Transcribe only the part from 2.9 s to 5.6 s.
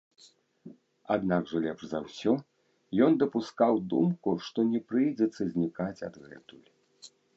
ён дапускаў думку, што не прыйдзецца